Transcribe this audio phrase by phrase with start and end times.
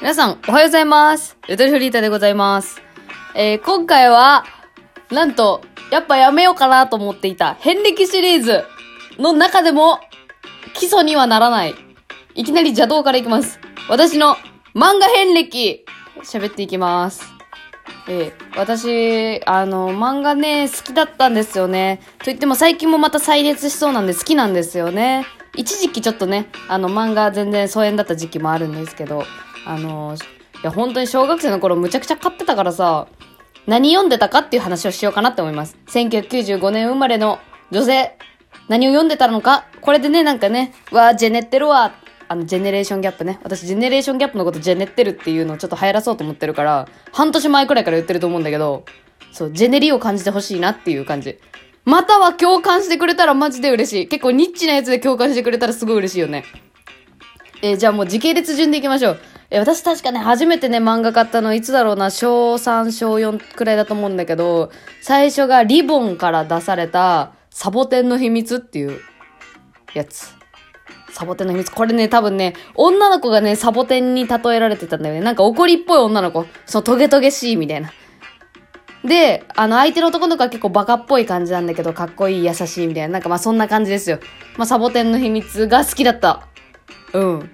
[0.00, 1.36] 皆さん、おはようございます。
[1.46, 2.80] ゆとりフリータでございます。
[3.34, 4.46] えー、今回は、
[5.10, 5.60] なんと、
[5.90, 8.64] やっぱやめようかなと思っていた、遍歴シリーズ
[9.18, 10.00] の中でも、
[10.72, 11.74] 基礎にはならない。
[12.34, 13.60] いきなり邪道からいきます。
[13.90, 14.36] 私の
[14.74, 15.84] 漫画遍歴、
[16.24, 17.22] 喋っていきます。
[18.08, 22.00] えー、私、あの、漫画ね、好きだったんですよね。
[22.20, 25.26] と言っても最近もまた再熱しそうなんで好きなんですよね。
[25.56, 29.24] 一時期ちょっとね、あの、漫画全然疎遠だった時期もあるんですけど、
[29.64, 30.16] あの、
[30.62, 33.08] いや、本当に小学生の頃むちゃくちゃ買ってたからさ、
[33.66, 35.76] 何読んでたかっていう話をしようかなって思います。
[35.88, 37.38] 1995年生まれの
[37.70, 38.16] 女性、
[38.68, 41.92] 何を読んでたのか、これでね、なんかね、わー、ジェネってるわ、
[42.28, 43.40] あの、ジェネレーションギャップね。
[43.42, 48.84] 私、ジェネレーションギャップのことジェネってるっていうのをちょっと流行らそうと思ってるから、半年前くらいから言ってると思うんだけど、
[49.32, 51.38] そう、ジェネリを感じてほしいなっていう感じ。
[51.84, 54.08] または共感してくれたらマジで嬉しい。
[54.08, 56.44] 結構ニッチなやつで共感してくれたらすごい嬉しいよね。
[57.62, 59.20] えーじゃあもう時系列順でいきましょう。
[59.50, 64.70] え私確かね、初めてね、漫画買ったのいつだろうな、小3、小4くらいだと思うんだけど、
[65.02, 69.00] 最初がリボンから出された、サボテンの秘密っていう
[69.92, 70.32] やつ。
[71.12, 71.70] サボテンの秘密。
[71.70, 75.20] これね、多分ね、女の子がね、サボテンに例えられてたんだよね。
[75.20, 76.46] なんか怒りっぽい女の子。
[76.66, 77.90] そのトゲトゲしいみたいな。
[79.04, 83.14] で、あの、相手の男の子は結構バカっぽい感じなんだけど、かっこいい、優しいみたいな。
[83.14, 84.20] なんかまあそんな感じですよ。
[84.56, 86.46] まあサボテンの秘密が好きだった。
[87.14, 87.50] うん。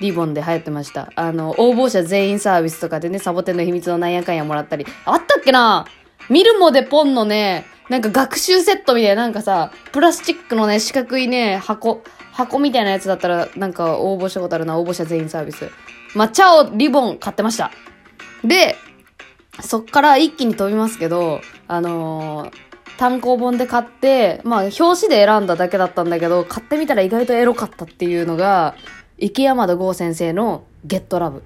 [0.00, 1.10] リボンで流行ってました。
[1.16, 4.86] あの、応募者全員サービスとかでね、サボテンの秘密のなんやかんやもらったり。
[5.04, 5.86] あったっけな？
[6.28, 15.70] ミルモでポンのね、なんか学習セットみたいな、なんかさ、プラスチックのね、四角いね、箱、箱みたいなやつだったら、なんか応募したことあるな、応募者全員サービス。
[16.14, 17.70] 抹茶をリボン買ってました。
[18.44, 18.76] で、
[19.60, 28.74] そっから一気に飛びますけど、あのー単行本で買って、まあ、表紙で選んだだけだったんだけど、買ってみたら意外とエロかったっていうのが、
[29.20, 31.42] 池山田剛先生のゲットラブ。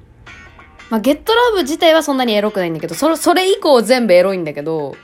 [0.90, 4.94] まあ、ゲットラブ自体はそんなにエロくないんだけど、それ、それ以降全部エロいんだけど、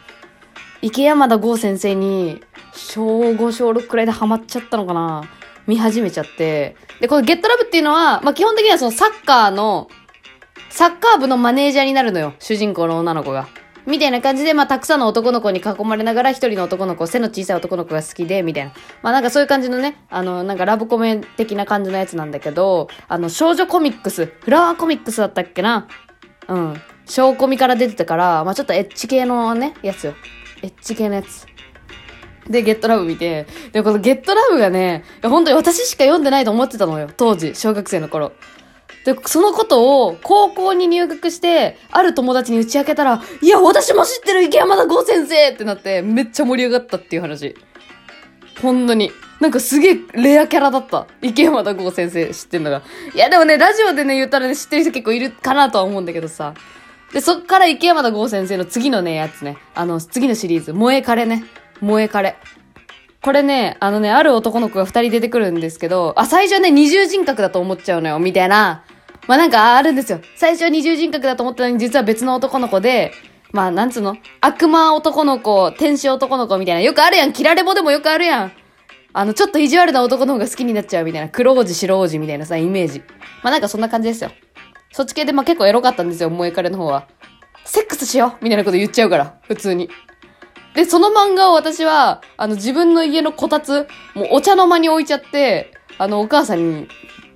[0.83, 2.43] 池山田剛先生に、
[2.75, 5.25] 小5、小6くらいでハマっちゃったのかな
[5.67, 6.77] 見始めちゃって。
[7.01, 9.89] で、このゲットラブっていうのは、まあ、基本的にはそのサッカーの、
[10.69, 12.35] サッカー部のマネージャーになるのよ。
[12.39, 13.49] 主人公の女の子が。
[13.89, 18.73] みたいな感じで、まあ、たくさんの男の子に囲まれながら、一人の男の子、背の小さい男の子が好きで、みたいな。
[19.03, 25.89] まあ、なんかそういう感じのね、あの、なんかラブコメ的な感じのやつなんだけど、あの、少女コミックス、フラワーコミックスだったっけな
[26.49, 26.81] うん。
[27.07, 30.15] 小コミから出てたから、まあ、ちょっとエッチ系のね、やつよ。
[30.63, 31.47] エッチ系のやつ。
[32.49, 37.09] で、ゲットラブ見て、で、このゲットラブがね、本当に私しか読んでないと思ってたのよ。
[37.17, 38.33] 当時、小学生の頃。
[39.05, 47.55] で、そのことを高校に入学して、ある友達に打ち明けたら、いや、私も知ってる池山田剛先生ってなって、めっちゃ盛り上がったっていう話。
[48.61, 49.11] ほんとに。
[49.41, 51.07] なんかすげえレアキャラだった。
[51.23, 52.83] 池山田剛先生知ってんのが。
[53.15, 56.55] いや、でもね、ラジオでね、言ったらね、知ってる人結構いるかなとは思うんだけどさ。
[57.13, 59.59] で、そっから池山田剛先生の次のね、やつね。
[59.75, 61.45] あの、次のシリーズ、萌えカレね。
[61.81, 62.37] 萌えカレ。
[63.23, 68.85] これね、あのね、ある男の子が二人出てくるんですけど、あ、最初ね、二重人格だと思っちゃうのよ、みたいな。
[69.27, 70.21] まあなんかあるんですよ。
[70.37, 73.13] 最初は二重人格だと思ったのに、実は別の男の子で、
[73.53, 74.17] まあなんつうの？
[74.41, 76.81] 悪魔男の子、天使男の子みたいな。
[76.81, 77.33] よくあるやん。
[77.33, 78.53] キラレボでもよくあるやん。
[79.13, 81.29] あの、ちょっと意地悪な男の方が好きになっちゃうみたいな。
[81.29, 83.01] 黒王子、白王子みたいなさ、イメージ。
[83.43, 84.31] まあなんかそんな感じですよ。
[84.93, 87.09] そっち系でまあ結構エロかったんですよ、萌え彼の方は。
[87.65, 89.91] セックスしようみたいなこと言っちゃうから、普通に。
[90.79, 96.87] で、その漫画を私は、あの、自分の家のこたつ、もうお茶の間に置いちゃって、あの、お母さん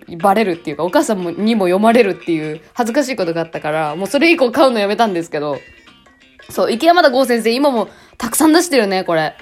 [0.06, 5.58] にバレるっていうか、お母さんにも読まれるっていう恥ずかしいことがあったから、もうそれ以降買うのやめたんですけど、
[6.50, 9.34] そう、池山田剛先生、今もたくさん出してるよね、これ。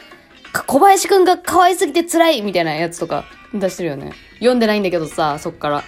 [0.67, 4.15] 小林くんが可愛すぎて辛いみたいなやつとか出してるよね。
[4.37, 5.84] 読んでないんだけどさ、そっから。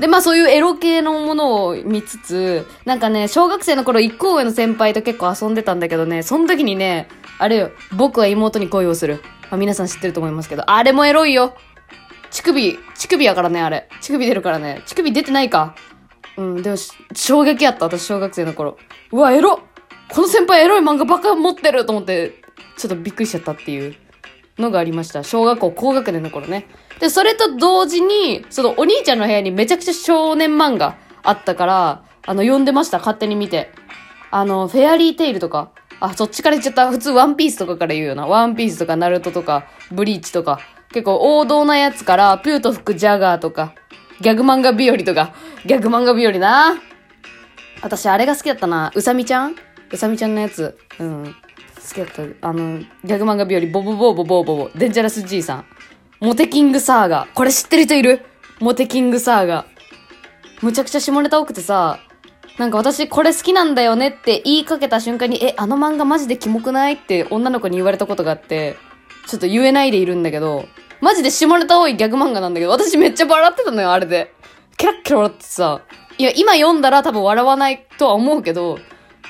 [0.00, 7.08] で、まあそういうエロ系のものを見つつ、なんかね、小学生の頃一個上の先輩と結構遊んでたんだけどね、その時にね、
[7.38, 9.22] あれよ、僕は妹に恋をする。
[9.50, 11.54] まあ皆さん知ってると思いますけど、あれもエロいよ。
[12.30, 13.88] 乳首、乳首やからね、あれ。
[14.00, 14.82] 乳首出るからね。
[14.86, 15.74] 乳首出てないか。
[16.36, 16.76] うん、でも、
[17.14, 18.76] 衝撃やった、私小学生の頃。
[19.12, 19.60] うわ、エロ
[20.12, 22.42] この先輩エロい漫画ばっか持ってると思って、
[22.76, 23.96] ちょっとびっくりしちゃったっていう
[24.58, 25.22] のがありました。
[25.22, 26.66] 小学校高学年の頃ね。
[27.00, 33.70] で、それと同時に、そのお兄ちゃんの部屋にめちゃくちゃ少年漫画あったから、あの、読んでました、勝手に見て。
[34.30, 35.70] あの、フェアリーテイルとか。
[36.00, 36.90] あ、そっちから言っちゃった。
[36.90, 38.26] 普通ワンピースとかから言うよな。
[38.26, 40.60] ワンピースとかナルトとか、ブリーチとか。
[40.92, 43.74] 結構王道なやつから、ピューと吹くジャガーとか、
[44.20, 46.76] ギャグ漫画日和とか、ギャグ漫画日和な。
[47.82, 48.90] 私、あれが好きだったな。
[48.94, 49.56] うさみちゃん？
[49.90, 50.78] うさみちゃんのやつ。
[50.98, 51.36] うん。
[51.86, 52.06] 好きだっ
[52.40, 52.48] た。
[52.48, 55.64] あの、ギャグ漫画日和、ボボボボボボボ、デンジャラス G さん。
[56.20, 57.28] モテキングサーガ。
[57.34, 58.24] これ知ってる人いる？
[58.58, 59.66] モテキングサーガ。
[60.62, 61.98] むちゃくちゃ下ネタ多くてさ、
[62.58, 68.76] なんか私これ好きなんだよねって言いかけた瞬間に、え、あの漫画マジでキモくないって女の子に言われたことがあって、
[69.26, 70.64] ちょっと言えないでいるんだけど、
[71.02, 74.32] マジで下ネタ多いギャグ漫画なんだけど、私めっちゃ笑ってたのよ、あれで。
[74.78, 75.82] キラッキラ笑ってさ。
[76.16, 78.78] いや、今読んだら多分笑わないとは思うけど、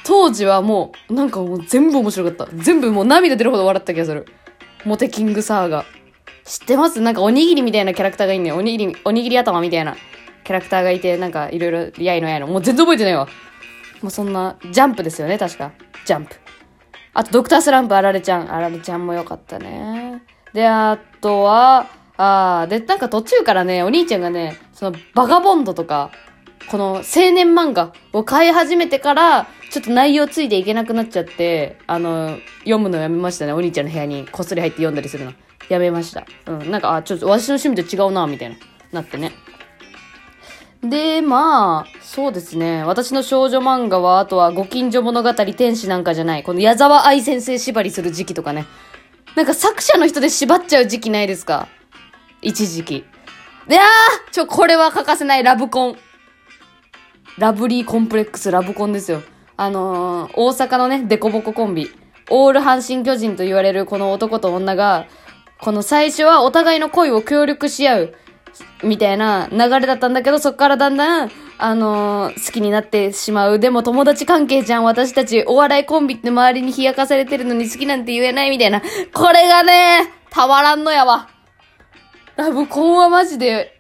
[0.07, 2.55] 当時はもう、なんかもう全部面白かった。
[2.55, 4.27] 全部もう涙出るほど笑った気がする。
[4.85, 5.85] モテキングサーガ。
[6.45, 7.01] 知ってます？
[7.01, 8.57] なんかおにぎりみたいなキャラクターがいんのよ。
[8.57, 9.97] おにぎり、おにぎり頭みたいな
[10.45, 12.47] キャラクターがいて、なんかいろいろ、やいのやいの。
[12.47, 13.27] もう全然覚えてないわ。
[14.01, 15.73] もうそんな、ジャンプですよね、確か。
[16.05, 16.37] ジャンプ。
[17.15, 18.55] あと、ドクタースランプ、あられちゃん。
[18.55, 20.23] あられちゃんもよかったね。
[20.53, 26.13] で、あとは、あー、で、なんか途中からね、お兄ちゃんがね、その、バガボンドとか、
[26.71, 33.53] この青年漫画を買い始めてから、ちょっと内容ついていけなくなっちゃって、あの、読むのやめましたね。
[33.53, 35.33] お兄ちゃんの部屋にこっそり入って読んだりするの。
[35.69, 36.25] やめました。
[36.47, 36.71] うん。
[36.71, 38.57] なんか、あ、ちょっと私の趣味と違うな、みたいな。
[38.93, 39.33] なってね。
[40.83, 42.85] で、まあ、そうですね。
[42.85, 46.43] 私の少女漫画は、あとは、ご近所物語、天使なんかじゃない。
[46.43, 48.67] この矢沢愛先生縛りする時期とかね。
[49.35, 51.69] なんか作者の人で縛っちゃう時期ないですか？
[52.41, 53.05] 一時期。
[53.69, 55.97] で、あーちょ、これは欠かせないラブコン。
[57.39, 59.23] ラブリーコンプレックスラブコンですよ。
[59.59, 61.91] あのー、大阪のね、デコボココンビ。
[62.31, 65.07] オール阪神巨人と言われるこの男と女が、
[65.61, 68.15] この最初はお互いの恋を協力し合う、
[68.83, 73.59] みたいな流れだったんだけど、そっからだんだん、あのー好きになってしまう。
[73.59, 75.45] でも友達関係じゃん、私たち。
[75.47, 78.81] お笑いコンビって周りに冷やかされてるのに好きなんて言えないみたいな。
[79.13, 81.29] これがね、たまらんのやわ。
[82.37, 83.79] ラブコンはマジで、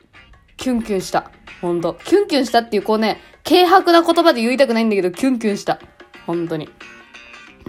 [0.56, 1.30] キュンキュンした。
[1.60, 1.96] ほんと。
[2.04, 5.78] キュンキュンしたっていう、こうね、軽薄な言葉で言いたくないんだけど、キュンキュンした。
[6.26, 6.68] 本当に。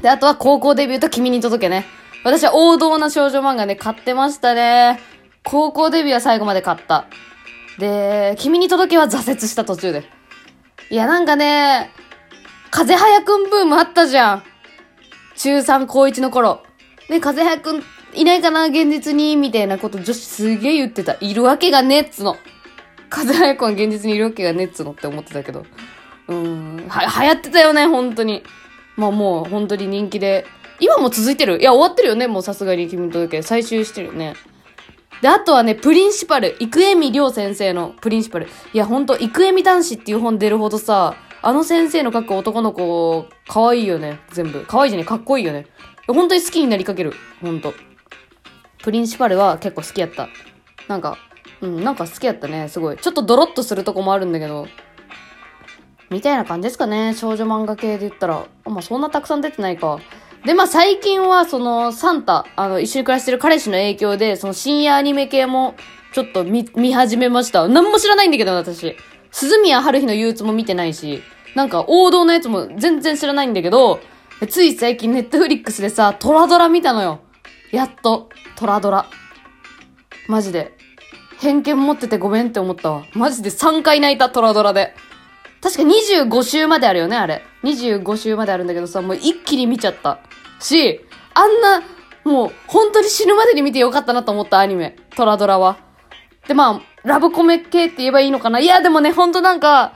[0.01, 1.85] で、あとは高校デビューと君に届けね。
[2.23, 4.99] 私は王道な少女漫画ね、買ってましたね。
[5.43, 7.05] 高校デビューは最後まで買った。
[7.77, 10.03] で、君に届けは挫折した途中で。
[10.89, 11.91] いや、なんかね、
[12.71, 14.43] 風早くんブームあったじゃん。
[15.35, 16.63] 中3高1の頃。
[17.09, 17.83] ね、風早くん
[18.13, 21.17] いないかな現実にみたいなこと女子すげえ言ってた。
[21.21, 22.35] いるわけがねっつの。
[23.09, 25.65] 風早くんは現実にいるわけがねっつのって思ってたけど。
[26.27, 28.43] うん、は、流行ってたよね、本当に。
[28.95, 30.45] まあもう本当に人気で。
[30.79, 33.41] 今も続いてるいや、終わってるよね、もうさすがに君届け。
[33.41, 34.35] 最終してるよね。
[35.21, 36.55] で、あとはね、プリンシパル。
[36.59, 38.47] 生恵美亮先生のプリンシパル。
[38.73, 44.65] いや、ほんと、生恵美男子っていう本出るほどさ、あの先生の描く男の子、可愛いよね、全部。
[44.67, 45.65] 可愛いじゃねかっこいいよね。
[46.07, 47.13] 本当に好きになりかける。
[47.41, 47.73] ほんと。
[48.83, 50.29] プリンシパルは結構好きやった。
[50.87, 51.17] なんか、
[51.61, 52.97] うん、なんか好きやったね、すごい。
[52.97, 54.67] ちょっとドロッとするとこもあるんだけど、
[56.09, 58.45] みたいな感じですかね、少女漫画系で言ったら。
[58.65, 59.99] あまあ、そんなたくさん出てないか。
[60.45, 65.75] で、まあ、最近は、その、サンタ、あの、一緒に暮らしてる彼氏の影響で、その深夜アニメ系も、
[66.13, 67.67] ちょっと見、見始めました。
[67.67, 68.95] 何も知らないんだけど、私。
[69.31, 71.21] 鈴宮春日の憂鬱も見てないし、
[71.55, 73.99] なんか、王道のやつも全然知らないんだけど、
[74.49, 77.19] つい最近ネットフリックスでさ、トラドラ見たのよ。
[77.71, 79.07] やっと、トラドラ。
[80.27, 80.77] マジで。
[81.39, 83.05] 偏見持っててごめんって思ったわ。
[83.13, 84.93] マジで3回泣いた、トラドラで。
[85.61, 87.43] 確か25週まであるよね、あれ。
[87.63, 90.19] 25週まであるんだけどさ、もう一気に見ちゃった。
[90.59, 91.01] し、
[91.33, 91.83] あんな、
[92.23, 94.95] もう、本当に死ぬまでに見てよかったなと思ったアニメ。
[95.15, 95.77] トラドラは。
[96.47, 99.93] で、まあ、ラブコメ系って言えばいいのかないや、でもね、ほんとなんか、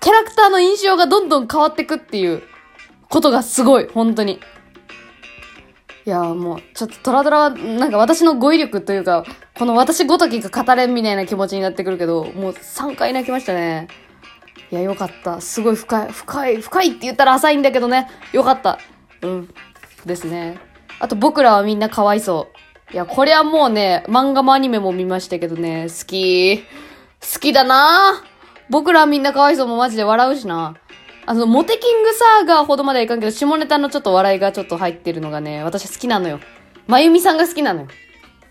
[0.00, 2.42] キャラクターの印象がどんどん変わってくっていう
[3.10, 4.40] ことがすごい、本当に。
[6.06, 9.24] いやもう、ちょっとトラドラは、なんか私の語彙力というか、
[9.58, 13.88] この私ごときが語れんみたいな気持ちになってくるけど、もう3回泣きましたね。
[14.70, 15.40] いや、よかった。
[15.40, 18.08] すごい深い、深い、深いって言ったら浅いんだけどね。
[18.32, 18.78] よかった。
[19.22, 19.48] うん。
[20.06, 20.58] ですね。
[21.00, 22.48] あと、僕らはみんなかわいそ
[22.90, 22.94] う。
[22.94, 26.58] いや、これはもうね、漫画もアニメも見ましたけどね、好き。
[27.20, 28.22] 好きだな
[28.70, 30.76] 僕らはみんなかわいそうもマジで笑うしな。
[31.26, 36.38] あの、モテキングサーガーほどまではいかんけど、下ネタのちょっと笑いがちょっと入ってるのがね、私好きなのよ。
[36.86, 37.88] まゆみさんが好きなのよ。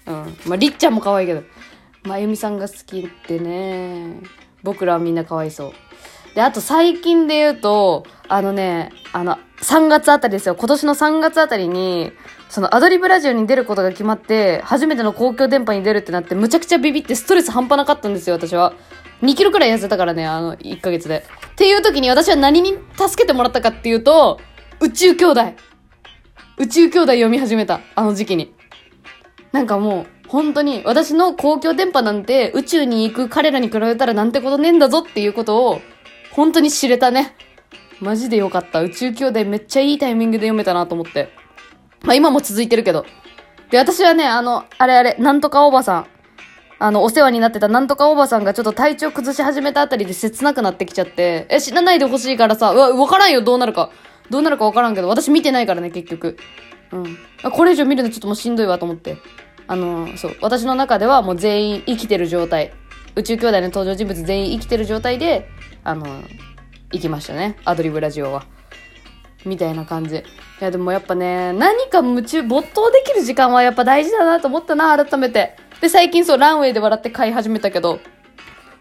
[0.08, 0.38] うん。
[0.46, 1.44] まあ、りっちゃんも可愛いけど。
[2.04, 4.22] まゆみさんが好きってね、
[4.64, 5.74] 僕らはみんなかわいそう。
[6.36, 10.56] で、あと最近で言うと、あのね、あの、3月あたりですよ。
[10.56, 12.12] 今年の3月あたりに、
[12.48, 18.74] そのアドリブラジオに出ることが決まって、初めての公共電波に出るってなって、むちゃくちゃビビってストレス半端なかったんですよ、私は。
[19.24, 21.26] 2キロくらい痩せたからね、あの、1ヶ月で。
[21.54, 24.40] っていう時に私は何に助けてもらったかっていうと、
[24.80, 25.42] 宇宙兄弟。
[26.60, 28.54] 宇宙兄弟読み始めた、あの時期に。
[29.58, 35.82] なんかもう、本当に、私の公共電波なんて宇宙に行く彼らに比べたらなんてことねえんだぞっていうことを、
[36.32, 37.36] 本当に知れたね。
[38.00, 38.84] マジでよかった。
[38.84, 41.30] 宇宙兄弟めっちゃいいタイミングで読めたなと思って。
[42.04, 43.04] まあ今も続いてるけど。
[43.72, 46.08] で、私はね、あの、あれあれ、なんとかおばさん。
[46.78, 53.90] あの、お世話になってたなんとかおばさんがちょっと体調崩し始めたあたりで切なくなってきちゃって、え、死なないでほしいからさ、うわ、わからんよ、どうなるか。
[54.30, 56.38] どうなるかわからんけど、私見てないからね、結局。
[56.92, 57.18] うん。
[57.44, 59.18] あこれ以上見るのちょっともうしんどいわと思って。
[59.68, 62.74] あの、そう、私の中ではもう全員生きてる状態。
[63.16, 65.50] 宇宙兄弟の登場人物全員生きてる状態で、
[65.84, 66.06] あの、
[66.92, 67.58] 行きましたね。
[67.66, 68.46] アドリブラジオは。
[69.46, 70.16] みたいな感じ。
[70.16, 70.24] い
[70.60, 75.56] や、でもやっぱね、何か夢中、没頭できる時間はやっぱ大事だなと思ったな、改めて。
[75.82, 78.00] で、最近そう、ランウェイで笑って買い始めたけど、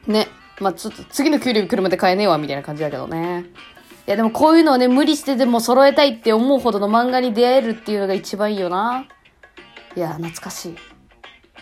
[0.07, 0.29] ね。
[0.61, 3.45] まあちょっと次の給料日来るまで買えねえわ、みたいな感じだけどね。
[4.07, 9.05] いや、でもこういうのをね、無理してでも揃えたいって思うほどの漫画に出会えるっていうのが一番いいよな。
[9.97, 10.73] いや、懐かしい。
[10.73, 10.77] っ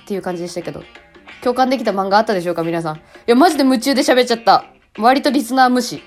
[0.06, 0.82] ていう感じでしたけど。
[1.42, 2.96] 共感できた漫画あったでしょうか、皆さん。
[2.96, 4.64] いや、マジで夢中で喋っちゃった。
[4.98, 6.02] 割とリスナー無視。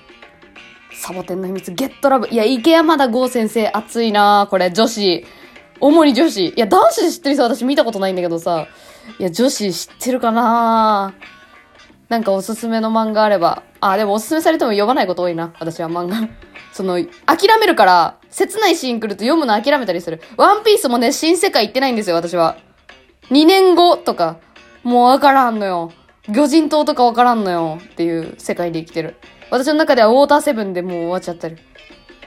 [0.92, 2.28] サボテンの秘密、ゲットラブ。
[2.28, 5.24] いや、池山田剛先生、熱いなこれ、女子。
[5.80, 6.48] 主に女子。
[6.48, 8.66] いや、男子で知ってる人私見たことないんだけどさ。
[9.18, 11.14] いや、女子知ってるかな
[12.08, 13.62] なんかおすすめの漫画あれば。
[13.80, 15.54] あ、でもおすすめされても読まないこと多いな。
[15.60, 16.28] 私は漫画。
[16.72, 16.94] その、
[17.26, 20.20] 諦めるから、切ないシーン来ると読むの諦めたりする。
[20.36, 22.56] ワンピースもね、新世界行ってないんですよ、私は。
[23.30, 24.38] 2年後とか、
[24.82, 25.92] もうわからんのよ。
[26.28, 27.78] 魚人島とかわからんのよ。
[27.82, 29.16] っていう世界で生きてる。
[29.50, 31.58] 私の中ではウォーターセブンでもう終わっちゃってる。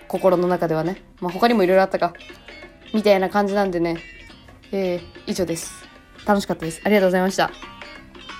[0.08, 1.03] 心の中ではね。
[1.20, 2.13] まあ、他にもいろいろあったか。
[2.93, 3.98] みたいな感じなんでね。
[4.72, 5.86] えー、以上です。
[6.25, 6.81] 楽しかったです。
[6.84, 7.51] ありがとうございました。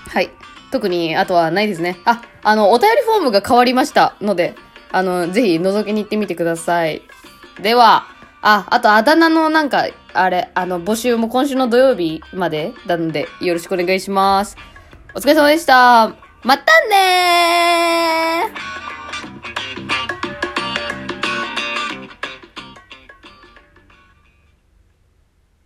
[0.08, 0.30] はい。
[0.72, 1.96] 特に、あとはないですね。
[2.04, 4.54] あ、あの、お便りフォームが変わりましたので、
[4.90, 7.02] あの、ぜひ覗きに行ってみてください。
[7.60, 8.06] では、
[8.40, 14.56] あ、あとあだ名のなんか、あれ、あの、募集も今週の土曜日までなので、よろしくお願いします。
[15.14, 16.14] お疲れ様でした。
[16.42, 18.91] またねー